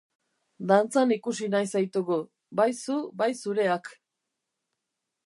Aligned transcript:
Dantzan 0.71 1.11
ikusi 1.15 1.49
nahi 1.55 1.69
zaitugu, 1.79 2.17
bai 2.61 2.67
zu 2.81 2.99
bai 3.21 3.29
zureak! 3.45 3.93